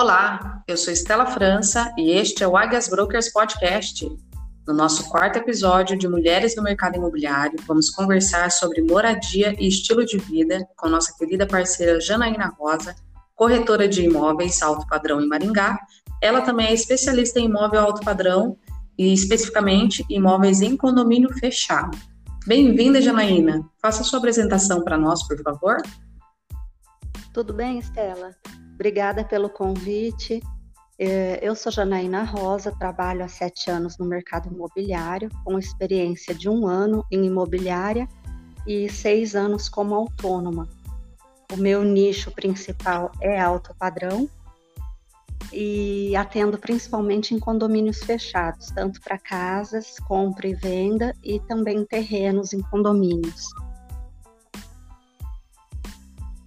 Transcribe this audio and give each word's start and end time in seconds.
Olá, 0.00 0.62
eu 0.68 0.76
sou 0.76 0.92
Estela 0.92 1.26
França 1.26 1.92
e 1.98 2.12
este 2.12 2.44
é 2.44 2.46
o 2.46 2.56
Águias 2.56 2.88
Brokers 2.88 3.32
Podcast. 3.32 4.08
No 4.64 4.72
nosso 4.72 5.08
quarto 5.08 5.38
episódio 5.38 5.98
de 5.98 6.06
Mulheres 6.06 6.54
no 6.54 6.62
Mercado 6.62 6.94
Imobiliário, 6.94 7.58
vamos 7.66 7.90
conversar 7.90 8.48
sobre 8.52 8.80
moradia 8.80 9.56
e 9.58 9.66
estilo 9.66 10.06
de 10.06 10.16
vida 10.16 10.64
com 10.76 10.88
nossa 10.88 11.12
querida 11.18 11.48
parceira 11.48 11.98
Janaína 12.00 12.54
Rosa, 12.56 12.94
corretora 13.34 13.88
de 13.88 14.04
imóveis 14.04 14.62
alto 14.62 14.86
padrão 14.86 15.20
em 15.20 15.26
Maringá. 15.26 15.76
Ela 16.22 16.42
também 16.42 16.68
é 16.68 16.72
especialista 16.72 17.40
em 17.40 17.46
imóvel 17.46 17.80
alto 17.80 18.00
padrão 18.04 18.56
e 18.96 19.12
especificamente 19.12 20.06
imóveis 20.08 20.60
em 20.60 20.76
condomínio 20.76 21.36
fechado. 21.40 21.98
Bem-vinda, 22.46 23.02
Janaína. 23.02 23.68
Faça 23.82 24.04
sua 24.04 24.20
apresentação 24.20 24.84
para 24.84 24.96
nós, 24.96 25.26
por 25.26 25.42
favor. 25.42 25.78
Tudo 27.34 27.52
bem, 27.52 27.80
Estela? 27.80 28.30
Obrigada 28.78 29.24
pelo 29.24 29.50
convite. 29.50 30.40
É, 30.96 31.40
eu 31.42 31.56
sou 31.56 31.72
Janaína 31.72 32.22
Rosa, 32.22 32.70
trabalho 32.70 33.24
há 33.24 33.28
sete 33.28 33.68
anos 33.68 33.98
no 33.98 34.06
mercado 34.06 34.48
imobiliário, 34.48 35.28
com 35.44 35.58
experiência 35.58 36.32
de 36.32 36.48
um 36.48 36.64
ano 36.64 37.04
em 37.10 37.26
imobiliária 37.26 38.08
e 38.64 38.88
seis 38.88 39.34
anos 39.34 39.68
como 39.68 39.96
autônoma. 39.96 40.68
O 41.52 41.56
meu 41.56 41.82
nicho 41.82 42.30
principal 42.30 43.10
é 43.20 43.40
alto 43.40 43.74
padrão 43.76 44.30
e 45.52 46.14
atendo 46.14 46.56
principalmente 46.56 47.34
em 47.34 47.40
condomínios 47.40 47.98
fechados, 48.04 48.68
tanto 48.68 49.00
para 49.00 49.18
casas, 49.18 49.96
compra 50.06 50.46
e 50.46 50.54
venda 50.54 51.12
e 51.24 51.40
também 51.40 51.84
terrenos 51.84 52.52
em 52.52 52.62
condomínios. 52.62 53.44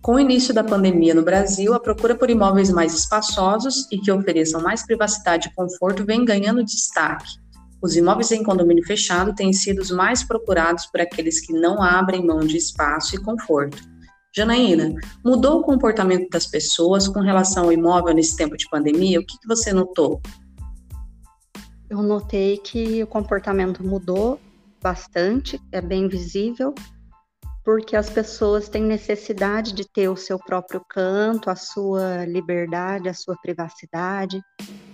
Com 0.02 0.16
o 0.16 0.20
início 0.20 0.52
da 0.52 0.64
pandemia 0.64 1.14
no 1.14 1.22
Brasil, 1.22 1.76
a 1.76 1.80
procura 1.80 2.16
por 2.16 2.28
imóveis 2.28 2.72
mais 2.72 2.92
espaçosos 2.92 3.88
e 3.92 4.00
que 4.00 4.12
ofereçam 4.12 4.60
mais 4.60 4.84
privacidade 4.84 5.48
e 5.48 5.54
conforto 5.54 6.04
vem 6.04 6.26
ganhando 6.26 6.64
destaque. 6.64 7.40
Os 7.80 7.96
imóveis 7.96 8.32
em 8.32 8.44
condomínio 8.44 8.84
fechado 8.84 9.36
têm 9.36 9.54
sido 9.54 9.80
os 9.80 9.92
mais 9.92 10.24
procurados 10.24 10.88
por 10.88 11.02
aqueles 11.02 11.40
que 11.40 11.54
não 11.54 11.84
abrem 11.84 12.26
mão 12.26 12.40
de 12.40 12.58
espaço 12.58 13.16
e 13.16 13.20
conforto. 13.20 13.78
Janaína, 14.36 14.96
mudou 15.24 15.60
o 15.60 15.64
comportamento 15.64 16.28
das 16.32 16.48
pessoas 16.48 17.08
com 17.08 17.20
relação 17.20 17.66
ao 17.66 17.72
imóvel 17.72 18.16
nesse 18.16 18.36
tempo 18.36 18.58
de 18.58 18.68
pandemia? 18.70 19.20
O 19.20 19.26
que, 19.26 19.38
você 19.48 19.72
notou? 19.72 20.20
Eu 21.88 22.02
notei 22.02 22.58
que 22.58 23.04
o 23.04 23.08
comportamento 23.08 23.84
mudou 23.84 24.40
bastante, 24.82 25.62
é 25.72 25.80
bem 25.80 26.08
visível, 26.08 26.74
porque 27.64 27.96
as 27.96 28.10
pessoas 28.10 28.68
têm 28.68 28.84
necessidade 28.84 29.74
de 29.74 29.88
ter 29.88 30.10
o 30.10 30.16
seu 30.16 30.40
próprio 30.40 30.84
canto, 30.90 31.50
a 31.50 31.56
sua 31.56 32.26
liberdade, 32.26 33.10
a 33.10 33.14
sua 33.14 33.36
privacidade. 33.42 34.42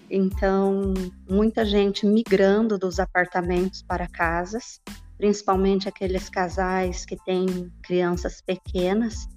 Então, 0.10 0.94
muita 1.30 1.66
gente 1.66 2.06
migrando 2.06 2.78
dos 2.78 3.00
apartamentos 3.00 3.82
para 3.82 4.08
casas 4.08 4.80
principalmente 5.18 5.90
aqueles 5.90 6.30
casais 6.30 7.04
que 7.04 7.18
têm 7.26 7.72
crianças 7.82 8.40
pequenas, 8.40 9.28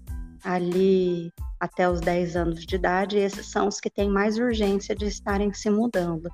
ali 0.44 1.32
até 1.58 1.88
os 1.88 2.00
10 2.00 2.36
anos 2.36 2.66
de 2.66 2.76
idade, 2.76 3.18
esses 3.18 3.50
são 3.50 3.68
os 3.68 3.80
que 3.80 3.90
têm 3.90 4.08
mais 4.08 4.38
urgência 4.38 4.94
de 4.94 5.06
estarem 5.06 5.52
se 5.52 5.70
mudando. 5.70 6.30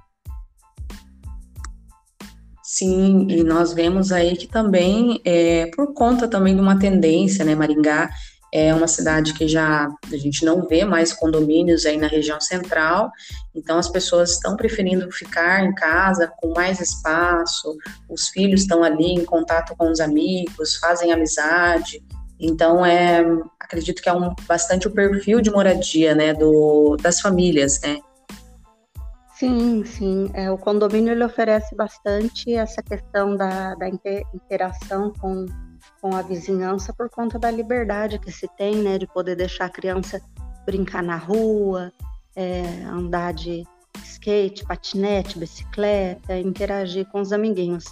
Sim, 2.69 3.28
e 3.31 3.45
nós 3.45 3.72
vemos 3.72 4.11
aí 4.11 4.36
que 4.36 4.48
também, 4.48 5.20
é, 5.25 5.67
por 5.77 5.95
conta 5.95 6.27
também 6.27 6.53
de 6.53 6.61
uma 6.61 6.77
tendência, 6.77 7.45
né, 7.45 7.55
Maringá 7.55 8.11
é 8.53 8.75
uma 8.75 8.89
cidade 8.89 9.34
que 9.34 9.47
já 9.47 9.89
a 10.12 10.17
gente 10.17 10.45
não 10.45 10.67
vê 10.67 10.84
mais 10.84 11.12
condomínios 11.12 11.86
aí 11.86 11.97
na 11.97 12.08
região 12.08 12.41
central, 12.41 13.12
então 13.55 13.79
as 13.79 13.89
pessoas 13.89 14.33
estão 14.33 14.57
preferindo 14.57 15.08
ficar 15.13 15.64
em 15.64 15.73
casa 15.77 16.27
com 16.39 16.55
mais 16.55 16.80
espaço, 16.80 17.77
os 18.08 18.30
filhos 18.30 18.63
estão 18.63 18.83
ali 18.83 19.13
em 19.13 19.24
contato 19.24 19.77
com 19.77 19.89
os 19.89 20.01
amigos, 20.01 20.74
fazem 20.74 21.13
amizade. 21.13 22.02
Então 22.40 22.85
é, 22.85 23.24
acredito 23.61 24.02
que 24.02 24.08
é 24.08 24.13
um 24.13 24.35
bastante 24.48 24.89
o 24.89 24.90
perfil 24.90 25.40
de 25.40 25.52
moradia, 25.52 26.17
né, 26.17 26.35
do 26.35 26.96
das 27.01 27.20
famílias, 27.20 27.80
né? 27.80 28.01
Sim, 29.39 29.85
sim. 29.85 30.30
É, 30.35 30.51
o 30.51 30.58
condomínio 30.58 31.13
ele 31.13 31.24
oferece 31.24 31.74
bastante 31.74 32.55
essa 32.55 32.83
questão 32.83 33.36
da, 33.36 33.74
da 33.74 33.89
interação 33.89 35.13
com 35.20 35.47
com 36.01 36.14
a 36.14 36.23
vizinhança 36.23 36.92
por 36.92 37.08
conta 37.08 37.39
da 37.39 37.51
liberdade 37.51 38.19
que 38.19 38.30
se 38.30 38.48
tem, 38.57 38.77
né, 38.77 38.98
de 38.98 39.07
poder 39.07 39.36
deixar 39.36 39.67
a 39.67 39.70
criança 39.70 40.20
brincar 40.64 41.02
na 41.02 41.17
rua, 41.17 41.92
é, 42.35 42.63
andar 42.85 43.33
de 43.33 43.64
skate, 44.02 44.64
patinete, 44.64 45.39
bicicleta, 45.39 46.39
interagir 46.39 47.07
com 47.07 47.20
os 47.20 47.33
amiguinhos. 47.33 47.85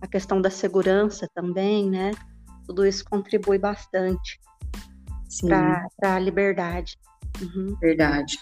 A 0.00 0.06
questão 0.06 0.40
da 0.40 0.50
segurança 0.50 1.28
também, 1.34 1.88
né? 1.88 2.10
Tudo 2.66 2.86
isso 2.86 3.04
contribui 3.04 3.58
bastante 3.58 4.40
para 5.46 6.16
a 6.16 6.18
liberdade. 6.18 6.98
Uhum. 7.40 7.76
Verdade. 7.80 8.38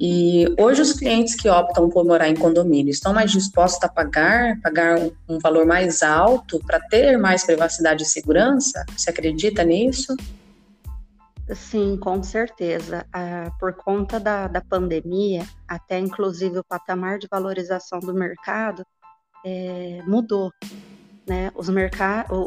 E 0.00 0.46
hoje 0.58 0.82
os 0.82 0.92
clientes 0.92 1.34
que 1.34 1.48
optam 1.48 1.88
por 1.88 2.04
morar 2.04 2.28
em 2.28 2.34
condomínio 2.34 2.90
estão 2.90 3.12
mais 3.12 3.30
dispostos 3.30 3.82
a 3.84 3.88
pagar, 3.88 4.60
pagar 4.60 4.98
um, 4.98 5.12
um 5.28 5.38
valor 5.38 5.64
mais 5.64 6.02
alto 6.02 6.58
para 6.66 6.80
ter 6.80 7.16
mais 7.16 7.44
privacidade 7.44 8.02
e 8.02 8.06
segurança? 8.06 8.84
Você 8.96 9.10
acredita 9.10 9.62
nisso? 9.62 10.16
Sim, 11.54 11.96
com 11.96 12.22
certeza. 12.22 13.06
Ah, 13.12 13.50
por 13.58 13.74
conta 13.74 14.18
da, 14.18 14.48
da 14.48 14.60
pandemia, 14.60 15.46
até 15.68 15.98
inclusive 15.98 16.58
o 16.58 16.64
patamar 16.64 17.18
de 17.18 17.28
valorização 17.30 17.98
do 18.00 18.14
mercado 18.14 18.84
é, 19.44 20.02
mudou. 20.06 20.52
Né? 21.28 21.50
Os, 21.54 21.68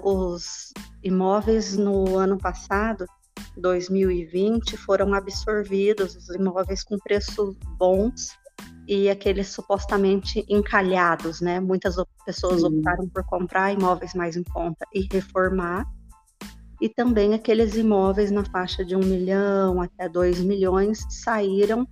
os 0.03 0.73
imóveis 1.03 1.77
no 1.77 2.17
ano 2.17 2.37
passado 2.37 3.05
2020 3.57 4.77
foram 4.77 5.13
absorvidos 5.13 6.15
os 6.15 6.29
imóveis 6.29 6.83
com 6.83 6.97
preços 6.99 7.55
bons 7.77 8.29
e 8.87 9.09
aqueles 9.09 9.47
supostamente 9.47 10.45
encalhados, 10.47 11.41
né? 11.41 11.59
Muitas 11.59 11.95
pessoas 12.25 12.61
Sim. 12.61 12.67
optaram 12.67 13.07
por 13.09 13.23
comprar 13.25 13.73
imóveis 13.73 14.13
mais 14.13 14.35
em 14.35 14.43
conta 14.43 14.85
e 14.93 15.07
reformar, 15.11 15.85
e 16.81 16.89
também 16.89 17.33
aqueles 17.33 17.75
imóveis 17.75 18.31
na 18.31 18.43
faixa 18.43 18.83
de 18.83 18.95
um 18.95 18.99
milhão 18.99 19.81
até 19.81 20.09
dois 20.09 20.39
milhões 20.39 21.05
saíram 21.09 21.87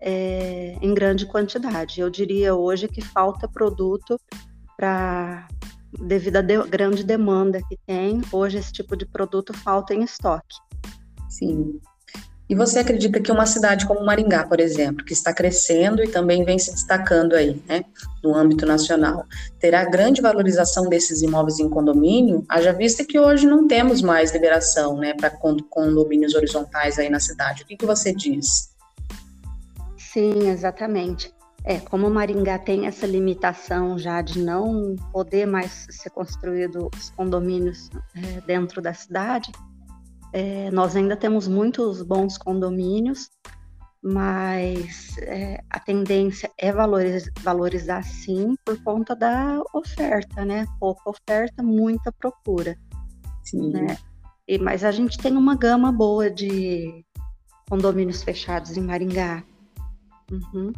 é, 0.00 0.76
em 0.80 0.94
grande 0.94 1.26
quantidade. 1.26 2.00
Eu 2.00 2.08
diria 2.08 2.54
hoje 2.54 2.88
que 2.88 3.02
falta 3.02 3.48
produto 3.48 4.18
para 4.76 5.46
devido 6.00 6.36
à 6.36 6.40
de, 6.40 6.56
grande 6.64 7.04
demanda 7.04 7.60
que 7.68 7.76
tem, 7.86 8.22
hoje 8.32 8.58
esse 8.58 8.72
tipo 8.72 8.96
de 8.96 9.04
produto 9.04 9.52
falta 9.52 9.92
em 9.94 10.02
estoque. 10.02 10.56
Sim. 11.32 11.80
E 12.48 12.54
você 12.54 12.80
acredita 12.80 13.18
que 13.18 13.32
uma 13.32 13.46
cidade 13.46 13.86
como 13.86 14.04
Maringá, 14.04 14.44
por 14.44 14.60
exemplo, 14.60 15.02
que 15.06 15.14
está 15.14 15.32
crescendo 15.32 16.04
e 16.04 16.08
também 16.08 16.44
vem 16.44 16.58
se 16.58 16.70
destacando 16.70 17.34
aí, 17.34 17.62
né, 17.66 17.82
no 18.22 18.34
âmbito 18.34 18.66
nacional, 18.66 19.24
terá 19.58 19.82
grande 19.86 20.20
valorização 20.20 20.86
desses 20.86 21.22
imóveis 21.22 21.58
em 21.58 21.70
condomínio? 21.70 22.44
Haja 22.46 22.72
vista 22.74 23.04
que 23.04 23.18
hoje 23.18 23.46
não 23.46 23.66
temos 23.66 24.02
mais 24.02 24.32
liberação, 24.32 24.98
né, 24.98 25.14
para 25.14 25.30
condomínios 25.30 26.34
horizontais 26.34 26.98
aí 26.98 27.08
na 27.08 27.20
cidade. 27.20 27.62
O 27.62 27.66
que, 27.66 27.76
que 27.76 27.86
você 27.86 28.12
diz? 28.12 28.70
Sim, 29.96 30.50
exatamente. 30.50 31.32
É, 31.64 31.78
como 31.78 32.10
Maringá 32.10 32.58
tem 32.58 32.86
essa 32.86 33.06
limitação 33.06 33.98
já 33.98 34.20
de 34.20 34.38
não 34.40 34.94
poder 35.10 35.46
mais 35.46 35.86
ser 35.88 36.10
construído 36.10 36.90
os 36.94 37.08
condomínios 37.10 37.88
é, 38.14 38.40
dentro 38.42 38.82
da 38.82 38.92
cidade, 38.92 39.50
é, 40.32 40.70
nós 40.70 40.96
ainda 40.96 41.16
temos 41.16 41.46
muitos 41.46 42.02
bons 42.02 42.38
condomínios, 42.38 43.28
mas 44.02 45.16
é, 45.18 45.62
a 45.70 45.78
tendência 45.78 46.50
é 46.58 46.72
valorizar, 46.72 47.30
valorizar 47.40 48.02
sim 48.02 48.56
por 48.64 48.82
conta 48.82 49.14
da 49.14 49.60
oferta, 49.74 50.44
né? 50.44 50.66
Pouca 50.80 51.10
oferta, 51.10 51.62
muita 51.62 52.10
procura. 52.10 52.76
Sim. 53.44 53.70
Né? 53.70 53.96
E, 54.48 54.58
mas 54.58 54.82
a 54.82 54.90
gente 54.90 55.18
tem 55.18 55.36
uma 55.36 55.54
gama 55.54 55.92
boa 55.92 56.30
de 56.30 57.04
condomínios 57.68 58.22
fechados 58.22 58.76
em 58.76 58.82
Maringá. 58.82 59.44
Uhum. 60.30 60.72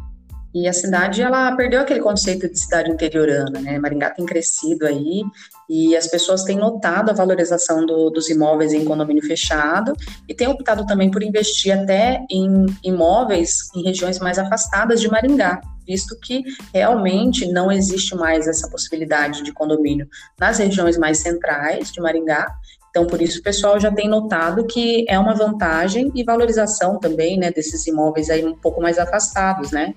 E 0.55 0.69
a 0.69 0.73
cidade, 0.73 1.21
ela 1.21 1.53
perdeu 1.57 1.81
aquele 1.81 1.99
conceito 1.99 2.49
de 2.49 2.57
cidade 2.57 2.89
interiorana, 2.89 3.59
né? 3.59 3.77
Maringá 3.77 4.11
tem 4.11 4.25
crescido 4.25 4.87
aí 4.87 5.21
e 5.69 5.97
as 5.97 6.07
pessoas 6.07 6.45
têm 6.45 6.57
notado 6.57 7.09
a 7.09 7.13
valorização 7.13 7.85
do, 7.85 8.09
dos 8.09 8.29
imóveis 8.29 8.71
em 8.71 8.85
condomínio 8.85 9.21
fechado 9.21 9.91
e 10.29 10.33
têm 10.33 10.47
optado 10.47 10.85
também 10.85 11.11
por 11.11 11.21
investir 11.21 11.77
até 11.77 12.25
em 12.31 12.67
imóveis 12.81 13.69
em 13.75 13.83
regiões 13.83 14.17
mais 14.19 14.39
afastadas 14.39 15.01
de 15.01 15.11
Maringá. 15.11 15.59
visto 15.85 16.17
que 16.21 16.41
realmente 16.73 17.45
não 17.51 17.69
existe 17.69 18.15
mais 18.15 18.47
essa 18.47 18.69
possibilidade 18.69 19.43
de 19.43 19.51
condomínio 19.51 20.07
nas 20.39 20.57
regiões 20.57 20.97
mais 20.97 21.17
centrais 21.17 21.91
de 21.91 21.99
Maringá. 21.99 22.47
Então, 22.89 23.05
por 23.05 23.21
isso, 23.21 23.41
o 23.41 23.43
pessoal 23.43 23.77
já 23.77 23.91
tem 23.91 24.07
notado 24.07 24.65
que 24.65 25.05
é 25.09 25.19
uma 25.19 25.33
vantagem 25.33 26.13
e 26.15 26.23
valorização 26.23 26.97
também, 26.97 27.37
né, 27.37 27.51
desses 27.51 27.85
imóveis 27.87 28.29
aí 28.29 28.45
um 28.45 28.55
pouco 28.55 28.81
mais 28.81 28.97
afastados, 28.97 29.71
né? 29.71 29.93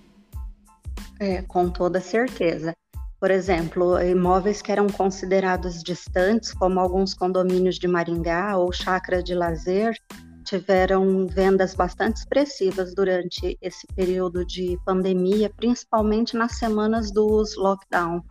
É, 1.20 1.42
com 1.42 1.68
toda 1.68 2.00
certeza. 2.00 2.74
Por 3.20 3.30
exemplo, 3.30 4.00
imóveis 4.00 4.62
que 4.62 4.70
eram 4.70 4.86
considerados 4.86 5.82
distantes, 5.82 6.52
como 6.52 6.78
alguns 6.78 7.14
condomínios 7.14 7.76
de 7.76 7.88
Maringá 7.88 8.56
ou 8.56 8.72
chácara 8.72 9.22
de 9.22 9.34
lazer, 9.34 9.96
tiveram 10.44 11.26
vendas 11.26 11.74
bastante 11.74 12.18
expressivas 12.18 12.94
durante 12.94 13.58
esse 13.60 13.86
período 13.88 14.46
de 14.46 14.78
pandemia, 14.86 15.50
principalmente 15.50 16.36
nas 16.36 16.58
semanas 16.58 17.10
dos 17.10 17.56
lockdown. 17.56 18.22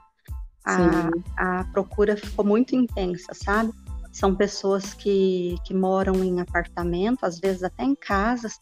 A, 0.66 1.10
a, 1.38 1.64
procura 1.66 2.18
ficou 2.18 2.44
muito 2.44 2.76
intensa, 2.76 3.34
sabe? 3.34 3.72
São 4.12 4.36
pessoas 4.36 4.94
que, 4.94 5.56
que 5.64 5.74
moram 5.74 6.24
em 6.24 6.42
apartamento, 6.42 7.26
às 7.26 7.40
vezes 7.40 7.64
até 7.64 7.84
em 7.84 7.96
casas, 7.96 8.60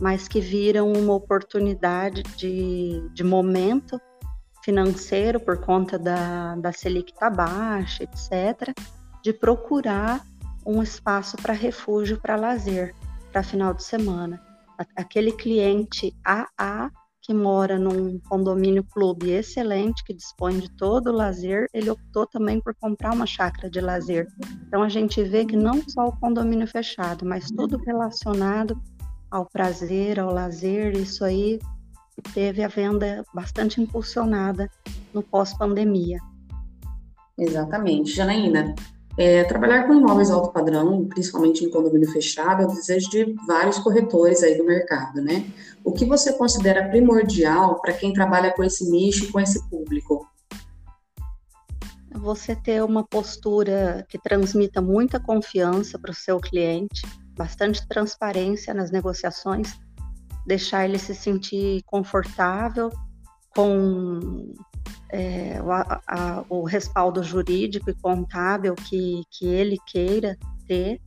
mas 0.00 0.28
que 0.28 0.40
viram 0.40 0.92
uma 0.92 1.14
oportunidade 1.14 2.22
de, 2.36 3.08
de 3.12 3.24
momento 3.24 4.00
financeiro 4.62 5.38
por 5.38 5.58
conta 5.58 5.98
da, 5.98 6.56
da 6.56 6.72
Selic 6.72 7.14
tá 7.14 7.30
baixa, 7.30 8.02
etc., 8.02 8.74
de 9.22 9.32
procurar 9.32 10.24
um 10.66 10.82
espaço 10.82 11.36
para 11.36 11.52
refúgio, 11.52 12.20
para 12.20 12.36
lazer, 12.36 12.94
para 13.32 13.42
final 13.42 13.72
de 13.72 13.84
semana. 13.84 14.42
Aquele 14.96 15.32
cliente 15.32 16.12
AA 16.24 16.90
que 17.26 17.34
mora 17.34 17.76
num 17.76 18.20
condomínio 18.20 18.84
clube 18.84 19.30
excelente, 19.30 20.04
que 20.04 20.14
dispõe 20.14 20.60
de 20.60 20.70
todo 20.76 21.08
o 21.08 21.12
lazer, 21.12 21.66
ele 21.74 21.90
optou 21.90 22.24
também 22.24 22.60
por 22.60 22.72
comprar 22.76 23.12
uma 23.12 23.26
chácara 23.26 23.68
de 23.68 23.80
lazer. 23.80 24.28
Então 24.66 24.80
a 24.80 24.88
gente 24.88 25.22
vê 25.24 25.44
que 25.44 25.56
não 25.56 25.82
só 25.88 26.04
o 26.06 26.16
condomínio 26.20 26.68
fechado, 26.68 27.26
mas 27.26 27.50
tudo 27.50 27.78
relacionado 27.78 28.80
ao 29.36 29.44
prazer, 29.44 30.18
ao 30.18 30.32
lazer, 30.32 30.96
isso 30.96 31.24
aí 31.24 31.60
teve 32.32 32.64
a 32.64 32.68
venda 32.68 33.22
bastante 33.34 33.80
impulsionada 33.80 34.70
no 35.12 35.22
pós-pandemia. 35.22 36.18
Exatamente. 37.38 38.14
Janaína, 38.14 38.74
é, 39.18 39.44
trabalhar 39.44 39.86
com 39.86 39.94
imóveis 39.94 40.30
alto 40.30 40.50
padrão, 40.50 41.06
principalmente 41.06 41.64
em 41.64 41.70
condomínio 41.70 42.10
fechado, 42.10 42.62
é 42.62 42.64
o 42.64 42.68
desejo 42.68 43.10
de 43.10 43.34
vários 43.46 43.78
corretores 43.78 44.42
aí 44.42 44.56
do 44.56 44.64
mercado, 44.64 45.20
né? 45.20 45.46
O 45.84 45.92
que 45.92 46.06
você 46.06 46.32
considera 46.32 46.88
primordial 46.88 47.78
para 47.80 47.92
quem 47.92 48.14
trabalha 48.14 48.52
com 48.54 48.64
esse 48.64 48.90
nicho 48.90 49.24
e 49.24 49.28
com 49.32 49.38
esse 49.38 49.68
público? 49.68 50.26
Você 52.14 52.56
ter 52.56 52.82
uma 52.82 53.04
postura 53.04 54.06
que 54.08 54.18
transmita 54.18 54.80
muita 54.80 55.20
confiança 55.20 55.98
para 55.98 56.10
o 56.10 56.14
seu 56.14 56.40
cliente, 56.40 57.02
bastante 57.36 57.86
transparência 57.86 58.72
nas 58.72 58.90
negociações, 58.90 59.78
deixar 60.46 60.84
ele 60.84 60.98
se 60.98 61.14
sentir 61.14 61.82
confortável 61.84 62.90
com 63.54 64.54
é, 65.10 65.60
o, 65.62 65.72
a, 65.72 66.44
o, 66.48 66.64
respaldo 66.64 67.22
jurídico 67.22 67.90
e 67.90 67.94
contábil 67.94 68.74
que, 68.74 69.22
que 69.30 69.46
ele 69.46 69.76
queira 69.86 70.36
ter, 70.66 71.00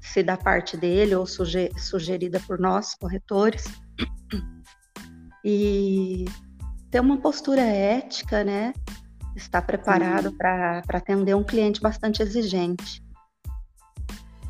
se 0.00 0.22
da 0.22 0.36
parte 0.36 0.76
dele 0.76 1.14
ou 1.14 1.26
suge, 1.26 1.70
sugerida 1.76 2.40
por 2.40 2.58
nós, 2.58 2.94
corretores, 2.94 3.64
e 5.44 6.24
ter 6.90 7.00
uma 7.00 7.18
postura 7.18 7.62
ética, 7.62 8.44
né? 8.44 8.72
Estar 9.34 9.62
preparado 9.62 10.32
para 10.36 10.82
atender 10.92 11.34
um 11.34 11.42
cliente 11.42 11.80
bastante 11.80 12.22
exigente. 12.22 13.01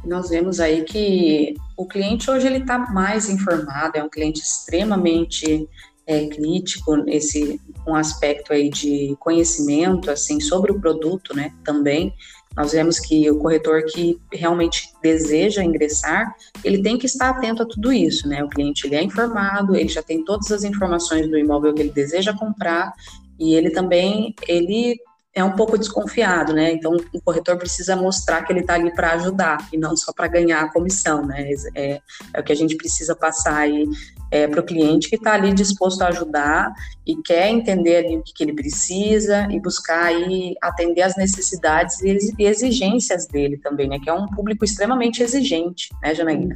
Nós 0.05 0.31
vemos 0.31 0.61
aí 0.61 0.85
que 0.85 1.55
o 1.77 1.87
cliente 1.87 2.31
hoje 2.31 2.47
ele 2.47 2.59
está 2.59 2.79
mais 2.79 3.29
informado, 3.31 3.97
é 3.97 4.03
um 4.03 4.09
cliente 4.09 4.41
extremamente 4.41 5.69
é, 6.07 6.27
crítico, 6.27 7.05
esse 7.09 7.61
um 7.87 7.95
aspecto 7.95 8.53
aí 8.53 8.69
de 8.69 9.17
conhecimento 9.19 10.11
assim 10.11 10.41
sobre 10.41 10.73
o 10.73 10.81
produto, 10.81 11.35
né? 11.35 11.53
Também 11.65 12.15
nós 12.57 12.73
vemos 12.73 12.99
que 12.99 13.31
o 13.31 13.39
corretor 13.39 13.85
que 13.85 14.21
realmente 14.31 14.93
deseja 15.03 15.65
ingressar, 15.65 16.35
ele 16.63 16.83
tem 16.83 16.99
que 16.99 17.07
estar 17.07 17.31
atento 17.31 17.63
a 17.63 17.67
tudo 17.67 17.93
isso, 17.93 18.29
né? 18.29 18.45
O 18.45 18.49
cliente 18.49 18.87
ele 18.87 18.97
é 18.97 19.03
informado, 19.03 19.75
ele 19.75 19.89
já 19.89 20.03
tem 20.03 20.25
todas 20.25 20.51
as 20.53 20.63
informações 20.63 21.29
do 21.29 21.39
imóvel 21.39 21.73
que 21.73 21.81
ele 21.81 21.91
deseja 21.91 22.37
comprar 22.37 22.93
e 23.39 23.55
ele 23.55 23.71
também 23.71 24.35
ele 24.47 24.99
é 25.34 25.43
um 25.43 25.52
pouco 25.52 25.79
desconfiado, 25.79 26.52
né? 26.52 26.73
Então, 26.73 26.94
o 27.12 27.20
corretor 27.20 27.56
precisa 27.56 27.96
mostrar 27.96 28.43
que 28.43 28.52
ele 28.52 28.61
está 28.61 28.75
ali 28.75 28.93
para 28.94 29.12
ajudar 29.12 29.67
e 29.73 29.79
não 29.79 29.96
só 29.96 30.12
para 30.12 30.29
ganhar 30.29 30.61
a 30.61 30.70
comissão, 30.70 31.25
né? 31.25 31.50
É, 31.75 32.00
é, 32.34 32.40
o 32.40 32.44
que 32.44 32.52
a 32.52 32.56
gente 32.56 32.76
precisa 32.76 33.17
passar 33.17 33.56
aí 33.56 33.88
é, 34.31 34.46
para 34.46 34.61
o 34.61 34.64
cliente 34.64 35.08
que 35.08 35.17
está 35.17 35.32
ali 35.32 35.55
disposto 35.55 36.02
a 36.02 36.08
ajudar 36.08 36.73
e 37.06 37.17
quer 37.23 37.49
entender 37.49 37.96
ali 37.96 38.17
o 38.19 38.23
que, 38.23 38.34
que, 38.34 38.44
ele 38.44 38.52
precisa 38.52 39.49
e 39.50 39.58
buscar 39.58 40.05
aí 40.05 40.55
atender 40.62 41.02
as 41.02 41.17
necessidades 41.17 42.00
e 42.02 42.44
exigências 42.44 43.26
dele 43.26 43.56
também, 43.56 43.88
né? 43.88 43.99
Que 43.99 44.11
é 44.11 44.12
um 44.12 44.26
público 44.26 44.64
extremamente 44.64 45.23
exigente, 45.23 45.88
né, 46.02 46.14
Janaína? 46.14 46.55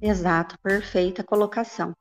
Exato, 0.00 0.58
perfeita 0.62 1.22
colocação. 1.22 1.94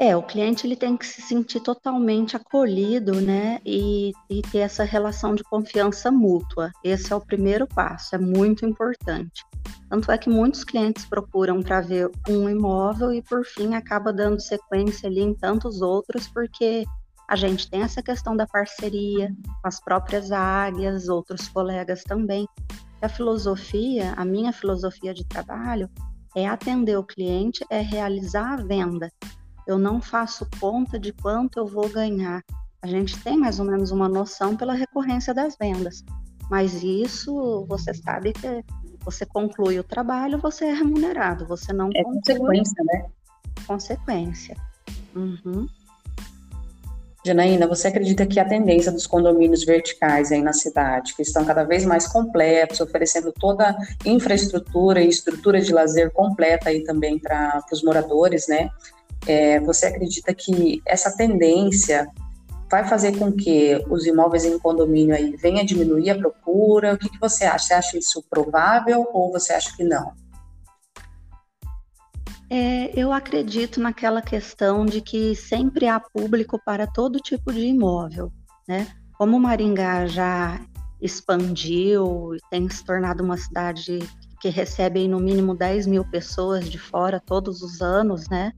É, 0.00 0.16
o 0.16 0.22
cliente 0.22 0.64
ele 0.64 0.76
tem 0.76 0.96
que 0.96 1.04
se 1.04 1.20
sentir 1.20 1.58
totalmente 1.58 2.36
acolhido, 2.36 3.20
né, 3.20 3.58
e, 3.66 4.12
e 4.30 4.42
ter 4.42 4.58
essa 4.58 4.84
relação 4.84 5.34
de 5.34 5.42
confiança 5.42 6.08
mútua. 6.08 6.70
Esse 6.84 7.12
é 7.12 7.16
o 7.16 7.20
primeiro 7.20 7.66
passo, 7.66 8.14
é 8.14 8.18
muito 8.18 8.64
importante. 8.64 9.44
Tanto 9.90 10.12
é 10.12 10.16
que 10.16 10.30
muitos 10.30 10.62
clientes 10.62 11.04
procuram 11.04 11.60
para 11.60 11.80
ver 11.80 12.08
um 12.28 12.48
imóvel 12.48 13.12
e 13.12 13.20
por 13.20 13.44
fim 13.44 13.74
acaba 13.74 14.12
dando 14.12 14.40
sequência 14.40 15.08
ali 15.08 15.20
em 15.20 15.34
tantos 15.34 15.82
outros, 15.82 16.28
porque 16.28 16.84
a 17.28 17.34
gente 17.34 17.68
tem 17.68 17.82
essa 17.82 18.00
questão 18.00 18.36
da 18.36 18.46
parceria 18.46 19.34
com 19.60 19.66
as 19.68 19.80
próprias 19.80 20.30
águias, 20.30 21.08
outros 21.08 21.48
colegas 21.48 22.04
também. 22.04 22.46
A 23.02 23.08
filosofia, 23.08 24.14
a 24.16 24.24
minha 24.24 24.52
filosofia 24.52 25.12
de 25.12 25.26
trabalho 25.26 25.90
é 26.36 26.46
atender 26.46 26.96
o 26.96 27.02
cliente, 27.02 27.64
é 27.68 27.80
realizar 27.80 28.52
a 28.52 28.56
venda 28.62 29.10
eu 29.68 29.78
não 29.78 30.00
faço 30.00 30.48
conta 30.58 30.98
de 30.98 31.12
quanto 31.12 31.58
eu 31.58 31.66
vou 31.66 31.90
ganhar. 31.90 32.42
A 32.80 32.86
gente 32.86 33.22
tem 33.22 33.36
mais 33.36 33.60
ou 33.60 33.66
menos 33.66 33.90
uma 33.90 34.08
noção 34.08 34.56
pela 34.56 34.72
recorrência 34.72 35.34
das 35.34 35.56
vendas, 35.60 36.02
mas 36.50 36.82
isso 36.82 37.66
você 37.68 37.92
sabe 37.92 38.32
que 38.32 38.64
você 39.04 39.26
conclui 39.26 39.78
o 39.78 39.84
trabalho, 39.84 40.38
você 40.38 40.64
é 40.64 40.72
remunerado, 40.72 41.46
você 41.46 41.72
não 41.72 41.90
é 41.94 42.02
conclui... 42.02 42.22
consequência, 42.22 42.84
né? 42.84 43.04
Consequência. 43.66 44.56
Uhum. 45.14 45.66
Janaína, 47.26 47.66
você 47.66 47.88
acredita 47.88 48.24
que 48.24 48.40
a 48.40 48.48
tendência 48.48 48.90
dos 48.90 49.06
condomínios 49.06 49.64
verticais 49.64 50.32
aí 50.32 50.40
na 50.40 50.54
cidade, 50.54 51.14
que 51.14 51.20
estão 51.20 51.44
cada 51.44 51.64
vez 51.64 51.84
mais 51.84 52.06
completos, 52.06 52.80
oferecendo 52.80 53.32
toda 53.32 53.68
a 53.68 53.76
infraestrutura 54.08 55.02
e 55.02 55.08
estrutura 55.08 55.60
de 55.60 55.74
lazer 55.74 56.10
completa 56.12 56.70
aí 56.70 56.84
também 56.84 57.18
para 57.18 57.62
os 57.70 57.82
moradores, 57.82 58.46
né? 58.48 58.70
É, 59.30 59.60
você 59.60 59.86
acredita 59.86 60.32
que 60.32 60.80
essa 60.86 61.14
tendência 61.16 62.08
vai 62.70 62.86
fazer 62.88 63.18
com 63.18 63.32
que 63.32 63.82
os 63.90 64.06
imóveis 64.06 64.44
em 64.44 64.58
condomínio 64.58 65.14
aí 65.14 65.36
venha 65.36 65.64
diminuir 65.64 66.10
a 66.10 66.18
procura? 66.18 66.94
O 66.94 66.98
que, 66.98 67.08
que 67.08 67.20
você 67.20 67.44
acha? 67.44 67.66
Você 67.66 67.74
acha 67.74 67.98
isso 67.98 68.24
provável 68.28 69.06
ou 69.12 69.30
você 69.30 69.52
acha 69.52 69.74
que 69.76 69.84
não? 69.84 70.12
É, 72.50 72.98
eu 72.98 73.12
acredito 73.12 73.78
naquela 73.80 74.22
questão 74.22 74.86
de 74.86 75.02
que 75.02 75.34
sempre 75.34 75.86
há 75.86 76.00
público 76.00 76.58
para 76.64 76.86
todo 76.86 77.20
tipo 77.20 77.52
de 77.52 77.66
imóvel, 77.66 78.32
né? 78.66 78.86
Como 79.18 79.38
Maringá 79.38 80.06
já 80.06 80.58
expandiu 81.00 82.34
e 82.34 82.38
tem 82.50 82.68
se 82.68 82.82
tornado 82.84 83.22
uma 83.22 83.36
cidade 83.36 83.98
que 84.40 84.48
recebe 84.48 85.06
no 85.06 85.20
mínimo 85.20 85.54
10 85.54 85.86
mil 85.86 86.04
pessoas 86.04 86.68
de 86.68 86.78
fora 86.78 87.20
todos 87.20 87.60
os 87.62 87.82
anos, 87.82 88.28
né? 88.28 88.52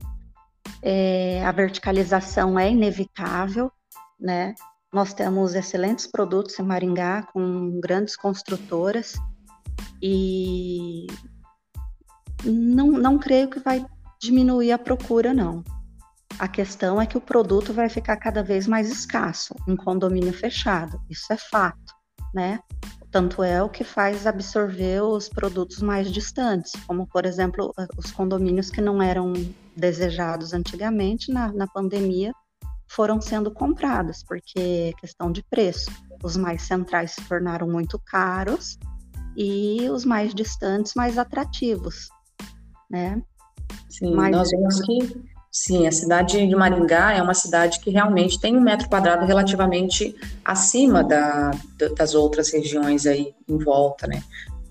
É, 0.81 1.43
a 1.45 1.51
verticalização 1.51 2.57
é 2.57 2.71
inevitável, 2.71 3.71
né? 4.19 4.55
Nós 4.93 5.13
temos 5.13 5.55
excelentes 5.55 6.05
produtos 6.05 6.57
em 6.59 6.63
Maringá 6.63 7.23
com 7.31 7.79
grandes 7.79 8.15
construtoras 8.15 9.15
e 10.01 11.07
não, 12.43 12.87
não 12.87 13.17
creio 13.17 13.49
que 13.49 13.59
vai 13.59 13.85
diminuir 14.19 14.71
a 14.71 14.77
procura, 14.77 15.33
não. 15.33 15.63
A 16.39 16.47
questão 16.47 16.99
é 16.99 17.05
que 17.05 17.17
o 17.17 17.21
produto 17.21 17.73
vai 17.73 17.89
ficar 17.89 18.17
cada 18.17 18.43
vez 18.43 18.67
mais 18.67 18.89
escasso 18.89 19.55
em 19.67 19.75
condomínio 19.75 20.33
fechado, 20.33 20.99
isso 21.09 21.31
é 21.31 21.37
fato, 21.37 21.93
né? 22.33 22.59
Tanto 23.11 23.43
é 23.43 23.61
o 23.61 23.69
que 23.69 23.83
faz 23.83 24.25
absorver 24.25 25.03
os 25.03 25.27
produtos 25.27 25.81
mais 25.81 26.09
distantes, 26.09 26.71
como, 26.87 27.05
por 27.07 27.25
exemplo, 27.25 27.73
os 27.97 28.11
condomínios 28.11 28.69
que 28.69 28.81
não 28.81 29.01
eram 29.01 29.33
desejados 29.75 30.53
antigamente, 30.53 31.31
na, 31.31 31.51
na 31.51 31.67
pandemia, 31.67 32.33
foram 32.87 33.21
sendo 33.21 33.51
compradas, 33.51 34.23
porque 34.23 34.93
questão 34.99 35.31
de 35.31 35.43
preço. 35.43 35.89
Os 36.23 36.35
mais 36.35 36.63
centrais 36.63 37.11
se 37.11 37.21
tornaram 37.23 37.67
muito 37.67 37.97
caros 37.99 38.77
e 39.35 39.89
os 39.89 40.03
mais 40.03 40.33
distantes 40.35 40.93
mais 40.93 41.17
atrativos, 41.17 42.09
né? 42.89 43.21
Sim, 43.89 44.13
Mas, 44.13 44.35
nós 44.35 44.49
vemos 44.49 44.81
que 44.81 45.21
sim, 45.49 45.87
a 45.87 45.91
cidade 45.91 46.45
de 46.45 46.55
Maringá 46.55 47.13
é 47.13 47.21
uma 47.21 47.33
cidade 47.33 47.79
que 47.79 47.89
realmente 47.89 48.39
tem 48.39 48.57
um 48.57 48.61
metro 48.61 48.89
quadrado 48.89 49.25
relativamente 49.25 50.15
acima 50.43 51.03
da, 51.03 51.51
das 51.95 52.13
outras 52.13 52.51
regiões 52.51 53.05
aí 53.05 53.33
em 53.47 53.57
volta, 53.57 54.05
né? 54.05 54.21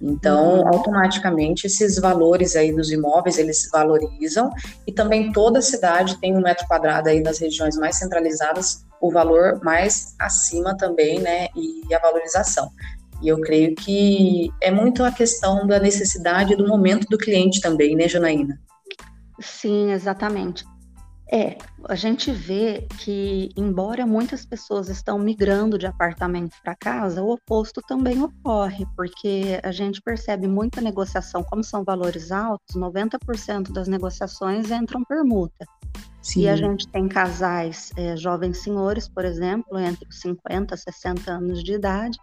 Então, 0.00 0.60
uhum. 0.60 0.68
automaticamente, 0.68 1.66
esses 1.66 1.98
valores 1.98 2.56
aí 2.56 2.72
dos 2.72 2.90
imóveis, 2.90 3.36
eles 3.36 3.62
se 3.62 3.70
valorizam 3.70 4.50
e 4.86 4.92
também 4.92 5.30
toda 5.30 5.60
cidade 5.60 6.18
tem 6.18 6.34
um 6.34 6.40
metro 6.40 6.66
quadrado 6.66 7.10
aí 7.10 7.22
nas 7.22 7.38
regiões 7.38 7.76
mais 7.76 7.96
centralizadas, 7.96 8.86
o 9.00 9.10
valor 9.10 9.60
mais 9.62 10.14
acima 10.18 10.76
também, 10.76 11.20
né, 11.20 11.48
e 11.54 11.94
a 11.94 11.98
valorização. 11.98 12.70
E 13.22 13.28
eu 13.28 13.38
creio 13.40 13.74
que 13.74 14.50
é 14.62 14.70
muito 14.70 15.04
a 15.04 15.12
questão 15.12 15.66
da 15.66 15.78
necessidade 15.78 16.56
do 16.56 16.66
momento 16.66 17.06
do 17.10 17.18
cliente 17.18 17.60
também, 17.60 17.94
né, 17.94 18.08
Janaína? 18.08 18.58
Sim, 19.38 19.92
exatamente. 19.92 20.64
É, 21.32 21.56
a 21.88 21.94
gente 21.94 22.32
vê 22.32 22.88
que, 22.98 23.50
embora 23.56 24.04
muitas 24.04 24.44
pessoas 24.44 24.88
estão 24.88 25.16
migrando 25.16 25.78
de 25.78 25.86
apartamento 25.86 26.56
para 26.60 26.74
casa, 26.74 27.22
o 27.22 27.30
oposto 27.30 27.80
também 27.86 28.20
ocorre, 28.20 28.84
porque 28.96 29.60
a 29.62 29.70
gente 29.70 30.02
percebe 30.02 30.48
muita 30.48 30.80
negociação, 30.80 31.44
como 31.44 31.62
são 31.62 31.84
valores 31.84 32.32
altos, 32.32 32.74
90% 32.74 33.70
das 33.70 33.86
negociações 33.86 34.72
entram 34.72 35.04
permuta. 35.04 35.64
Sim. 36.20 36.40
E 36.42 36.48
a 36.48 36.56
gente 36.56 36.88
tem 36.88 37.06
casais, 37.06 37.92
é, 37.96 38.16
jovens 38.16 38.58
senhores, 38.58 39.08
por 39.08 39.24
exemplo, 39.24 39.78
entre 39.78 40.08
os 40.08 40.20
50 40.20 40.74
e 40.74 40.78
60 40.78 41.30
anos 41.30 41.62
de 41.62 41.74
idade, 41.74 42.18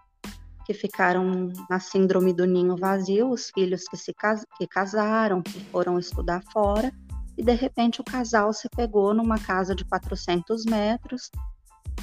que 0.66 0.74
ficaram 0.74 1.50
na 1.70 1.80
síndrome 1.80 2.34
do 2.34 2.46
ninho 2.46 2.76
vazio, 2.76 3.30
os 3.30 3.50
filhos 3.52 3.86
que 3.86 3.96
se 3.96 4.14
cas 4.14 4.46
que 4.58 4.68
casaram, 4.68 5.42
que 5.42 5.62
foram 5.72 5.98
estudar 5.98 6.44
fora, 6.52 6.92
e 7.38 7.44
de 7.44 7.53
repente 7.53 8.01
o 8.01 8.03
casal 8.03 8.51
se 8.51 8.67
pegou 8.70 9.13
numa 9.13 9.38
casa 9.38 9.75
de 9.75 9.86
400 9.86 10.65
metros, 10.65 11.29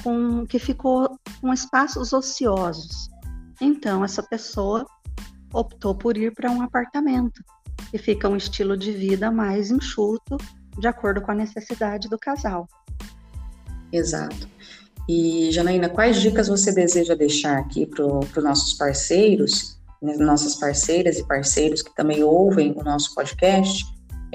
com, 0.01 0.45
que 0.45 0.59
ficou 0.59 1.19
com 1.41 1.53
espaços 1.53 2.13
ociosos. 2.13 3.09
Então, 3.59 4.03
essa 4.03 4.23
pessoa 4.23 4.85
optou 5.53 5.95
por 5.95 6.17
ir 6.17 6.33
para 6.33 6.51
um 6.51 6.61
apartamento, 6.61 7.41
que 7.89 7.97
fica 7.97 8.27
um 8.27 8.35
estilo 8.35 8.77
de 8.77 8.91
vida 8.91 9.31
mais 9.31 9.71
enxuto, 9.71 10.37
de 10.77 10.87
acordo 10.87 11.21
com 11.21 11.31
a 11.31 11.35
necessidade 11.35 12.09
do 12.09 12.17
casal. 12.17 12.67
Exato. 13.91 14.49
E, 15.07 15.51
Janaína, 15.51 15.87
quais 15.87 16.19
dicas 16.19 16.47
você 16.47 16.73
deseja 16.73 17.15
deixar 17.15 17.57
aqui 17.59 17.85
para 17.85 18.05
os 18.05 18.43
nossos 18.43 18.73
parceiros, 18.73 19.79
né, 20.01 20.15
nossas 20.17 20.55
parceiras 20.55 21.19
e 21.19 21.27
parceiros 21.27 21.81
que 21.81 21.95
também 21.95 22.23
ouvem 22.23 22.73
o 22.75 22.83
nosso 22.83 23.13
podcast, 23.13 23.85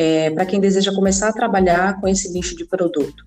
é, 0.02 0.30
para 0.30 0.47
quem 0.47 0.59
deseja 0.59 0.95
começar 0.95 1.28
a 1.28 1.33
trabalhar 1.33 2.00
com 2.00 2.09
esse 2.09 2.33
nicho 2.33 2.57
de 2.57 2.64
produto? 2.64 3.23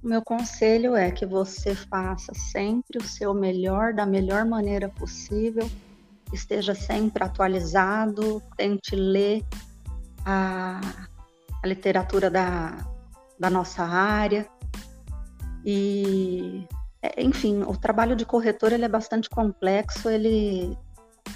Meu 0.00 0.22
conselho 0.22 0.94
é 0.94 1.10
que 1.10 1.26
você 1.26 1.74
faça 1.74 2.32
sempre 2.32 2.98
o 2.98 3.02
seu 3.02 3.34
melhor, 3.34 3.92
da 3.92 4.06
melhor 4.06 4.44
maneira 4.44 4.88
possível, 4.88 5.68
esteja 6.32 6.76
sempre 6.76 7.24
atualizado, 7.24 8.40
tente 8.56 8.94
ler 8.94 9.44
a, 10.24 10.80
a 11.60 11.66
literatura 11.66 12.30
da, 12.30 12.76
da 13.36 13.50
nossa 13.50 13.82
área. 13.82 14.46
E, 15.64 16.64
é, 17.02 17.20
enfim, 17.20 17.64
o 17.64 17.76
trabalho 17.76 18.14
de 18.14 18.24
corretor 18.24 18.72
ele 18.72 18.84
é 18.84 18.88
bastante 18.88 19.28
complexo, 19.28 20.08
ele 20.08 20.78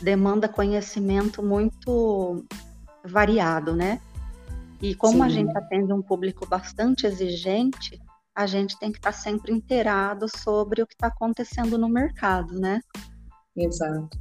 demanda 0.00 0.48
conhecimento 0.48 1.42
muito 1.42 2.46
variado, 3.04 3.74
né? 3.74 4.00
E 4.80 4.94
como 4.94 5.18
Sim. 5.18 5.22
a 5.22 5.28
gente 5.28 5.56
atende 5.56 5.92
um 5.92 6.02
público 6.02 6.46
bastante 6.46 7.06
exigente, 7.06 8.00
a 8.34 8.46
gente 8.46 8.78
tem 8.78 8.90
que 8.90 8.98
estar 8.98 9.12
sempre 9.12 9.52
inteirado 9.52 10.26
sobre 10.28 10.82
o 10.82 10.86
que 10.86 10.94
está 10.94 11.06
acontecendo 11.06 11.78
no 11.78 11.88
mercado, 11.88 12.58
né? 12.58 12.80
Exato. 13.56 14.18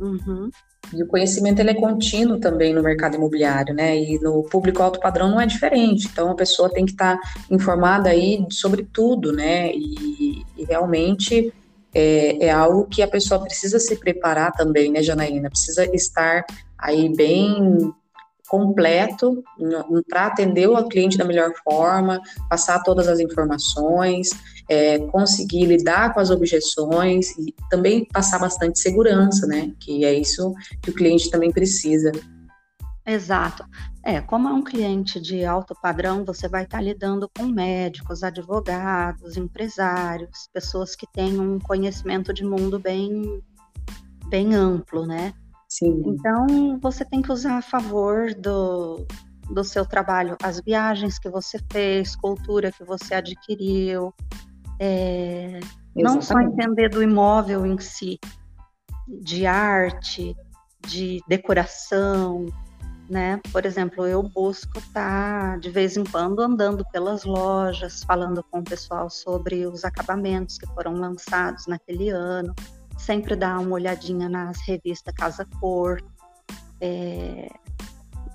Uhum. 0.00 0.50
E 0.92 1.02
o 1.02 1.06
conhecimento 1.06 1.60
ele 1.60 1.70
é 1.70 1.74
contínuo 1.74 2.40
também 2.40 2.74
no 2.74 2.82
mercado 2.82 3.14
imobiliário, 3.14 3.74
né? 3.74 3.96
E 3.96 4.18
no 4.18 4.42
público 4.44 4.82
alto 4.82 4.98
padrão 4.98 5.30
não 5.30 5.40
é 5.40 5.46
diferente. 5.46 6.08
Então 6.10 6.30
a 6.30 6.34
pessoa 6.34 6.70
tem 6.70 6.84
que 6.84 6.92
estar 6.92 7.18
informada 7.50 8.08
aí 8.08 8.44
sobre 8.50 8.82
tudo, 8.92 9.32
né? 9.32 9.70
E, 9.72 10.44
e 10.56 10.64
realmente 10.64 11.52
é, 11.94 12.46
é, 12.46 12.50
algo 12.50 12.86
que 12.86 13.02
a 13.02 13.08
pessoa 13.08 13.40
precisa 13.40 13.78
se 13.78 13.96
preparar 13.96 14.52
também, 14.52 14.90
né, 14.90 15.02
Janaína? 15.02 15.50
Precisa 15.50 15.84
estar 15.94 16.44
aí 16.78 17.08
bem 17.14 17.92
completo 18.50 19.44
para 20.08 20.26
atender 20.26 20.68
o 20.68 20.88
cliente 20.88 21.16
da 21.16 21.24
melhor 21.24 21.52
forma, 21.62 22.20
passar 22.48 22.82
todas 22.82 23.06
as 23.06 23.20
informações, 23.20 24.28
é, 24.68 24.98
conseguir 24.98 25.66
lidar 25.66 26.12
com 26.12 26.18
as 26.18 26.30
objeções 26.30 27.30
e 27.38 27.54
também 27.70 28.04
passar 28.06 28.40
bastante 28.40 28.80
segurança, 28.80 29.46
né? 29.46 29.72
Que 29.78 30.04
é 30.04 30.12
isso 30.12 30.52
que 30.82 30.90
o 30.90 30.94
cliente 30.94 31.30
também 31.30 31.52
precisa. 31.52 32.10
Exato. 33.06 33.64
É, 34.04 34.20
como 34.20 34.48
é 34.48 34.52
um 34.52 34.64
cliente 34.64 35.20
de 35.20 35.44
alto 35.44 35.74
padrão, 35.80 36.24
você 36.24 36.48
vai 36.48 36.64
estar 36.64 36.80
lidando 36.80 37.30
com 37.36 37.44
médicos, 37.44 38.24
advogados, 38.24 39.36
empresários, 39.36 40.48
pessoas 40.52 40.96
que 40.96 41.06
têm 41.12 41.38
um 41.38 41.60
conhecimento 41.60 42.32
de 42.32 42.44
mundo 42.44 42.80
bem, 42.80 43.40
bem 44.28 44.54
amplo, 44.56 45.06
né? 45.06 45.34
Sim. 45.70 46.02
Então, 46.04 46.80
você 46.80 47.04
tem 47.04 47.22
que 47.22 47.30
usar 47.30 47.58
a 47.58 47.62
favor 47.62 48.34
do, 48.34 49.06
do 49.54 49.62
seu 49.62 49.86
trabalho 49.86 50.36
as 50.42 50.60
viagens 50.60 51.16
que 51.16 51.30
você 51.30 51.60
fez, 51.70 52.16
cultura 52.16 52.72
que 52.72 52.82
você 52.82 53.14
adquiriu, 53.14 54.12
é, 54.80 55.60
não 55.94 56.20
só 56.20 56.40
entender 56.40 56.88
do 56.88 57.00
imóvel 57.00 57.64
em 57.64 57.78
si, 57.78 58.18
de 59.06 59.46
arte, 59.46 60.34
de 60.88 61.20
decoração, 61.28 62.46
né? 63.08 63.40
Por 63.52 63.64
exemplo, 63.64 64.04
eu 64.04 64.24
busco 64.24 64.76
estar 64.78 65.52
tá, 65.52 65.56
de 65.56 65.70
vez 65.70 65.96
em 65.96 66.02
quando 66.02 66.40
andando 66.40 66.84
pelas 66.90 67.24
lojas, 67.24 68.02
falando 68.02 68.42
com 68.50 68.58
o 68.58 68.64
pessoal 68.64 69.08
sobre 69.08 69.66
os 69.66 69.84
acabamentos 69.84 70.58
que 70.58 70.66
foram 70.74 70.94
lançados 70.94 71.68
naquele 71.68 72.08
ano 72.08 72.52
sempre 73.00 73.34
dar 73.34 73.58
uma 73.58 73.72
olhadinha 73.72 74.28
nas 74.28 74.60
revistas 74.66 75.14
Casa 75.14 75.46
Cor, 75.60 76.00
é, 76.80 77.48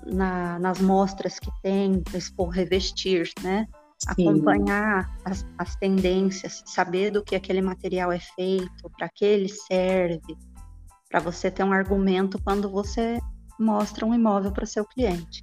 na, 0.04 0.58
nas 0.58 0.80
mostras 0.80 1.38
que 1.38 1.50
tem, 1.62 2.02
expor 2.14 2.48
revestir, 2.48 3.30
né? 3.42 3.66
Sim. 3.98 4.28
Acompanhar 4.28 5.10
as, 5.24 5.46
as 5.56 5.74
tendências, 5.76 6.62
saber 6.66 7.10
do 7.10 7.24
que 7.24 7.34
aquele 7.34 7.62
material 7.62 8.12
é 8.12 8.18
feito, 8.18 8.90
para 8.96 9.08
que 9.08 9.24
ele 9.24 9.48
serve, 9.48 10.36
para 11.08 11.20
você 11.20 11.50
ter 11.50 11.64
um 11.64 11.72
argumento 11.72 12.38
quando 12.42 12.68
você 12.68 13.18
mostra 13.58 14.04
um 14.04 14.14
imóvel 14.14 14.52
para 14.52 14.64
o 14.64 14.66
seu 14.66 14.84
cliente. 14.84 15.42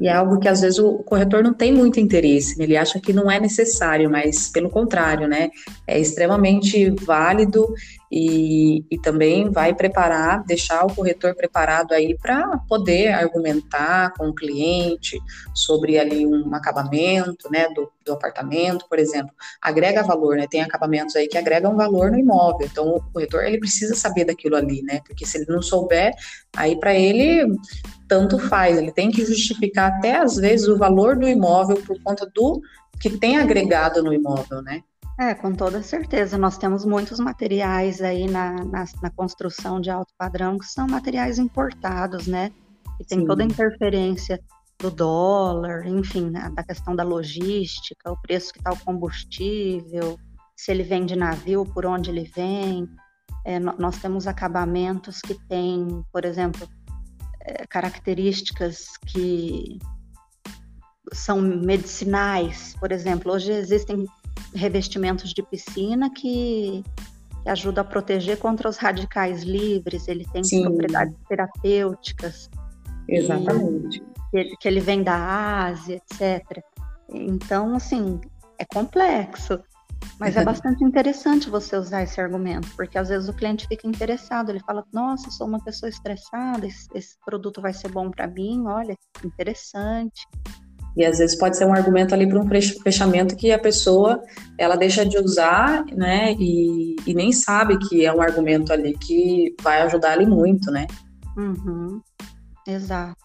E 0.00 0.08
é 0.08 0.12
algo 0.14 0.40
que 0.40 0.48
às 0.48 0.62
vezes 0.62 0.78
o 0.78 0.98
corretor 1.00 1.42
não 1.42 1.52
tem 1.52 1.74
muito 1.74 2.00
interesse, 2.00 2.60
ele 2.60 2.74
acha 2.74 2.98
que 2.98 3.12
não 3.12 3.30
é 3.30 3.38
necessário, 3.38 4.08
mas 4.08 4.48
pelo 4.48 4.70
contrário, 4.70 5.28
né? 5.28 5.50
É 5.86 6.00
extremamente 6.00 6.88
válido 7.04 7.74
e, 8.10 8.84
e 8.90 8.98
também 8.98 9.50
vai 9.50 9.72
preparar, 9.72 10.42
deixar 10.44 10.84
o 10.84 10.94
corretor 10.94 11.34
preparado 11.34 11.92
aí 11.92 12.16
para 12.18 12.58
poder 12.68 13.12
argumentar 13.12 14.12
com 14.14 14.28
o 14.28 14.34
cliente 14.34 15.18
sobre 15.54 15.98
ali 15.98 16.26
um 16.26 16.52
acabamento, 16.54 17.48
né, 17.50 17.68
do, 17.68 17.90
do 18.04 18.12
apartamento, 18.12 18.86
por 18.88 18.98
exemplo, 18.98 19.32
agrega 19.62 20.02
valor, 20.02 20.36
né? 20.36 20.46
Tem 20.50 20.60
acabamentos 20.60 21.14
aí 21.14 21.28
que 21.28 21.38
agregam 21.38 21.76
valor 21.76 22.10
no 22.10 22.18
imóvel, 22.18 22.66
então 22.66 22.88
o 22.96 23.12
corretor 23.12 23.44
ele 23.44 23.58
precisa 23.58 23.94
saber 23.94 24.24
daquilo 24.24 24.56
ali, 24.56 24.82
né? 24.82 25.00
Porque 25.06 25.24
se 25.24 25.38
ele 25.38 25.46
não 25.48 25.62
souber, 25.62 26.12
aí 26.56 26.78
para 26.78 26.94
ele 26.94 27.46
tanto 28.08 28.40
faz, 28.40 28.76
ele 28.76 28.90
tem 28.90 29.10
que 29.10 29.24
justificar 29.24 29.92
até 29.92 30.16
às 30.16 30.34
vezes 30.36 30.66
o 30.66 30.76
valor 30.76 31.16
do 31.16 31.28
imóvel 31.28 31.76
por 31.76 32.02
conta 32.02 32.28
do 32.34 32.60
que 33.00 33.08
tem 33.08 33.38
agregado 33.38 34.02
no 34.02 34.12
imóvel, 34.12 34.60
né? 34.62 34.82
É, 35.18 35.34
com 35.34 35.52
toda 35.52 35.82
certeza. 35.82 36.38
Nós 36.38 36.56
temos 36.56 36.84
muitos 36.84 37.18
materiais 37.20 38.00
aí 38.00 38.26
na, 38.26 38.52
na, 38.64 38.84
na 39.02 39.10
construção 39.10 39.80
de 39.80 39.90
alto 39.90 40.12
padrão 40.16 40.58
que 40.58 40.66
são 40.66 40.86
materiais 40.86 41.38
importados, 41.38 42.26
né? 42.26 42.50
E 42.98 43.04
tem 43.04 43.20
Sim. 43.20 43.26
toda 43.26 43.42
a 43.42 43.46
interferência 43.46 44.40
do 44.80 44.90
dólar, 44.90 45.86
enfim, 45.86 46.30
né? 46.30 46.50
da 46.54 46.64
questão 46.64 46.96
da 46.96 47.02
logística, 47.02 48.10
o 48.10 48.20
preço 48.20 48.52
que 48.52 48.58
está 48.58 48.72
o 48.72 48.80
combustível, 48.80 50.18
se 50.56 50.70
ele 50.70 50.82
vem 50.82 51.04
de 51.04 51.16
navio, 51.16 51.64
por 51.64 51.86
onde 51.86 52.10
ele 52.10 52.24
vem. 52.24 52.88
É, 53.44 53.58
nós 53.58 53.98
temos 53.98 54.26
acabamentos 54.26 55.20
que 55.20 55.34
têm, 55.48 56.04
por 56.12 56.24
exemplo, 56.24 56.68
é, 57.40 57.66
características 57.66 58.96
que 59.06 59.78
são 61.12 61.40
medicinais, 61.40 62.74
por 62.78 62.92
exemplo. 62.92 63.32
Hoje 63.32 63.52
existem 63.52 64.06
revestimentos 64.54 65.32
de 65.32 65.42
piscina 65.42 66.10
que, 66.10 66.84
que 67.42 67.48
ajudam 67.48 67.82
a 67.82 67.86
proteger 67.86 68.38
contra 68.38 68.68
os 68.68 68.76
radicais 68.76 69.42
livres, 69.42 70.08
ele 70.08 70.26
tem 70.32 70.42
Sim. 70.44 70.62
propriedades 70.62 71.14
terapêuticas. 71.28 72.50
Exatamente. 73.08 74.00
Que 74.30 74.38
ele, 74.38 74.56
que 74.56 74.68
ele 74.68 74.80
vem 74.80 75.02
da 75.02 75.66
Ásia, 75.66 75.96
etc. 75.96 76.62
Então, 77.08 77.74
assim, 77.74 78.20
é 78.58 78.64
complexo. 78.64 79.60
Mas 80.18 80.36
é 80.36 80.44
bastante 80.44 80.84
interessante 80.84 81.50
você 81.50 81.76
usar 81.76 82.02
esse 82.02 82.20
argumento, 82.20 82.68
porque 82.76 82.96
às 82.96 83.08
vezes 83.08 83.28
o 83.28 83.34
cliente 83.34 83.66
fica 83.66 83.86
interessado, 83.86 84.50
ele 84.50 84.60
fala: 84.60 84.84
Nossa, 84.92 85.30
sou 85.30 85.46
uma 85.46 85.62
pessoa 85.62 85.88
estressada, 85.88 86.66
esse, 86.66 86.86
esse 86.94 87.16
produto 87.24 87.60
vai 87.60 87.72
ser 87.72 87.90
bom 87.90 88.10
para 88.10 88.26
mim, 88.26 88.64
olha, 88.66 88.96
interessante. 89.24 90.26
E 90.96 91.04
às 91.04 91.18
vezes 91.18 91.38
pode 91.38 91.56
ser 91.56 91.64
um 91.64 91.72
argumento 91.72 92.14
ali 92.14 92.28
para 92.28 92.38
um 92.38 92.48
fechamento 92.82 93.36
que 93.36 93.52
a 93.52 93.58
pessoa 93.58 94.22
ela 94.58 94.76
deixa 94.76 95.04
de 95.04 95.18
usar, 95.18 95.84
né? 95.86 96.34
E, 96.38 96.96
e, 97.06 97.14
nem 97.14 97.32
sabe 97.32 97.78
que 97.78 98.04
é 98.04 98.12
um 98.12 98.20
argumento 98.20 98.72
ali 98.72 98.96
que 98.98 99.54
vai 99.62 99.82
ajudar 99.82 100.12
ali 100.12 100.26
muito, 100.26 100.70
né? 100.70 100.86
Uhum. 101.36 102.00
Exato. 102.66 103.16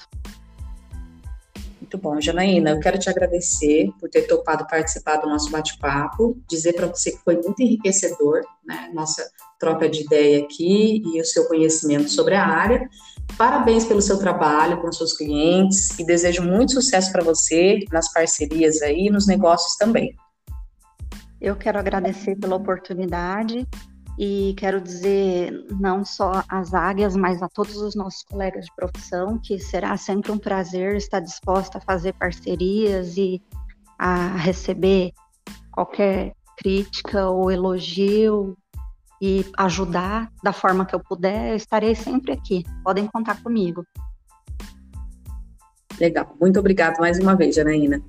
Muito 1.82 2.00
bom, 2.00 2.20
Janaína, 2.20 2.72
eu 2.72 2.80
quero 2.80 2.98
te 2.98 3.10
agradecer 3.10 3.92
por 4.00 4.10
ter 4.10 4.24
topado 4.24 4.66
participar 4.68 5.18
do 5.18 5.30
nosso 5.30 5.52
bate-papo, 5.52 6.36
dizer 6.50 6.74
para 6.74 6.88
você 6.88 7.12
que 7.12 7.24
foi 7.24 7.36
muito 7.36 7.62
enriquecedor, 7.62 8.42
né, 8.66 8.90
nossa 8.94 9.24
troca 9.60 9.88
de 9.88 10.02
ideia 10.02 10.44
aqui 10.44 11.04
e 11.06 11.22
o 11.22 11.26
seu 11.26 11.48
conhecimento 11.48 12.10
sobre 12.10 12.34
a 12.34 12.44
área. 12.44 12.90
Parabéns 13.38 13.86
pelo 13.86 14.02
seu 14.02 14.18
trabalho 14.18 14.82
com 14.82 14.92
seus 14.92 15.14
clientes 15.14 15.98
e 16.00 16.06
desejo 16.06 16.42
muito 16.42 16.72
sucesso 16.72 17.12
para 17.12 17.24
você 17.24 17.84
nas 17.92 18.12
parcerias 18.14 18.82
aí, 18.82 19.10
nos 19.10 19.28
negócios 19.28 19.76
também. 19.76 20.16
Eu 21.42 21.56
quero 21.56 21.78
agradecer 21.78 22.36
pela 22.38 22.56
oportunidade 22.56 23.68
e 24.18 24.54
quero 24.58 24.80
dizer 24.80 25.52
não 25.80 26.06
só 26.06 26.44
às 26.48 26.74
águias, 26.74 27.16
mas 27.16 27.42
a 27.44 27.50
todos 27.50 27.76
os 27.76 27.96
nossos 27.96 28.24
colegas 28.24 28.66
de 28.66 28.76
profissão 28.76 29.38
que 29.38 29.60
será 29.60 29.98
sempre 29.98 30.32
um 30.32 30.38
prazer 30.38 30.96
estar 30.96 31.20
disposta 31.20 31.78
a 31.78 31.82
fazer 31.82 32.14
parcerias 32.14 33.18
e 33.18 33.42
a 34.00 34.36
receber 34.38 35.12
qualquer 35.72 36.34
crítica 36.58 37.30
ou 37.30 37.52
elogio 37.52 38.58
e 39.22 39.46
ajudar 39.58 40.32
da 40.44 40.52
forma 40.52 40.86
que 40.86 40.94
eu 40.96 41.00
puder, 41.00 41.52
eu 41.52 41.56
estarei 41.56 41.96
sempre 41.96 42.34
aqui. 42.34 42.64
Podem 42.84 43.08
contar 43.08 43.42
comigo. 43.42 43.86
Legal, 46.00 46.36
muito 46.40 46.60
obrigado 46.60 47.00
mais 47.00 47.20
uma 47.20 47.36
vez, 47.36 47.56
Janaína. 47.56 48.02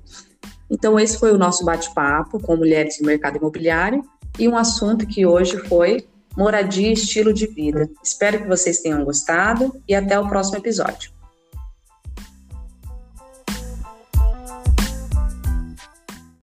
Então, 0.69 0.99
esse 0.99 1.17
foi 1.17 1.31
o 1.31 1.37
nosso 1.37 1.63
bate-papo 1.63 2.39
com 2.39 2.57
mulheres 2.57 2.99
no 2.99 3.07
mercado 3.07 3.37
imobiliário 3.37 4.03
e 4.37 4.47
um 4.47 4.57
assunto 4.57 5.07
que 5.07 5.25
hoje 5.25 5.57
foi 5.67 6.05
moradia 6.35 6.89
e 6.89 6.93
estilo 6.93 7.33
de 7.33 7.47
vida. 7.47 7.89
Espero 8.03 8.41
que 8.41 8.47
vocês 8.47 8.81
tenham 8.81 9.03
gostado 9.03 9.81
e 9.87 9.95
até 9.95 10.19
o 10.19 10.27
próximo 10.27 10.57
episódio. 10.57 11.16